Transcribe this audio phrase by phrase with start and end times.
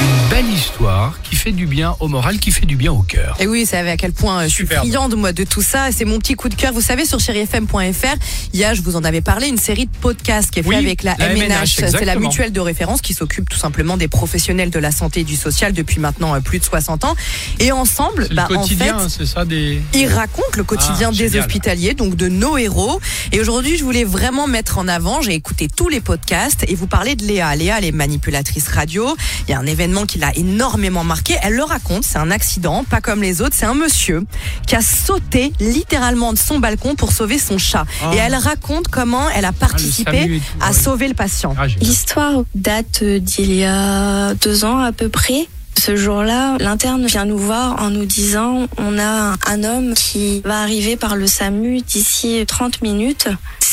[0.00, 3.36] Une belle histoire qui fait du bien au moral, qui fait du bien au cœur.
[3.40, 4.86] Et oui, vous savez à quel point euh, je suis Superbe.
[4.88, 5.88] friande moi de tout ça.
[5.90, 6.72] C'est mon petit coup de cœur.
[6.72, 8.14] Vous savez sur chérifm.fr,
[8.52, 10.68] il y a, je vous en avais parlé, une série de podcasts qui est fait
[10.68, 11.66] Oui, avec la, la MNH.
[11.76, 15.24] C'est la mutuelle de référence qui s'occupe tout simplement des professionnels de la santé et
[15.24, 17.16] du social depuis maintenant euh, plus de 60 ans.
[17.58, 19.80] Et ensemble, bah, le en fait, quotidien, c'est ça des.
[19.94, 21.40] Ils racontent le quotidien Ah, des génial.
[21.40, 23.00] hospitaliers, donc de nos héros.
[23.32, 26.86] Et aujourd'hui, je voulais vraiment mettre en avant, j'ai écouté tous les podcasts et vous
[26.86, 27.56] parler de Léa.
[27.56, 29.16] Léa, elle est manipulatrice radio.
[29.48, 31.36] Il y a un événement qui l'a énormément marqué.
[31.42, 33.54] Elle le raconte, c'est un accident, pas comme les autres.
[33.56, 34.22] C'est un monsieur
[34.66, 37.84] qui a sauté littéralement de son balcon pour sauver son chat.
[38.04, 38.12] Oh.
[38.12, 41.54] Et elle raconte comment elle a participé et tout, à sauver le patient.
[41.58, 41.66] Ah.
[41.80, 45.48] L'histoire date d'il y a deux ans à peu près.
[45.78, 50.60] Ce jour-là, l'interne vient nous voir en nous disant on a un homme qui va
[50.60, 53.28] arriver par le SAMU d'ici 30 minutes.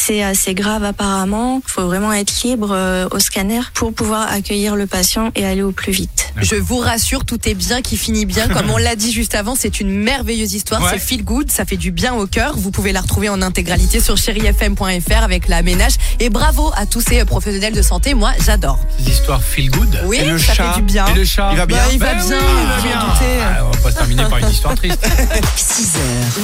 [0.08, 1.62] C'est assez grave apparemment.
[1.68, 5.64] Il faut vraiment être libre euh, au scanner pour pouvoir accueillir le patient et aller
[5.64, 6.32] au plus vite.
[6.38, 8.48] Je vous rassure, tout est bien qui finit bien.
[8.48, 10.84] Comme on l'a dit juste avant, c'est une merveilleuse histoire.
[10.84, 10.90] Ouais.
[10.94, 12.56] C'est feel good, ça fait du bien au cœur.
[12.56, 15.94] Vous pouvez la retrouver en intégralité sur chérifm.fr avec la ménage.
[16.20, 18.14] Et bravo à tous ces professionnels de santé.
[18.14, 18.78] Moi, j'adore.
[19.00, 20.02] Des histoires feel good.
[20.06, 21.08] Oui, Et le ça chat fait du bien.
[21.08, 22.96] Et le chat Il va bien Bah, il va Ben bien, oui, il va bien.
[23.00, 23.40] m'en doutais.
[23.42, 25.00] Ah, on va pas se terminer par une histoire triste.
[25.58, 25.98] 6h,